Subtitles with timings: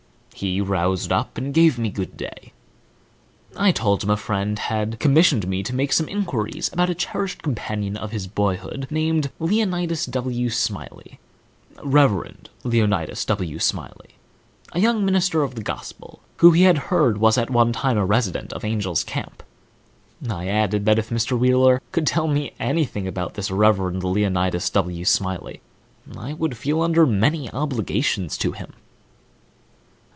[0.33, 2.51] He roused up and gave me good day.
[3.55, 6.89] I told him a friend of mine had commissioned me to make some inquiries about
[6.89, 10.49] a cherished companion of his boyhood named Leonidas W.
[10.49, 12.37] Smiley—Rev.
[12.63, 13.59] Leonidas W.
[13.59, 18.05] Smiley&#8212a young minister of the Gospel, who he had heard was at one time a
[18.05, 19.43] resident of Angel's Camp.
[20.27, 21.37] I added that, if Mr.
[21.37, 23.77] Wheeler could tell me anything about this Rev.
[23.77, 25.05] Leonidas W.
[25.05, 25.61] Smiley,
[26.17, 28.73] I would feel under many obligations to him.